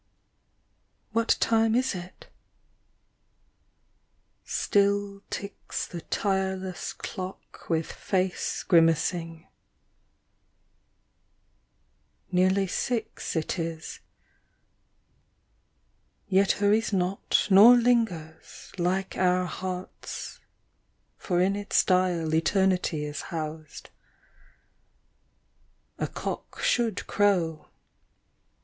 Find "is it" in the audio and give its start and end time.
1.75-2.27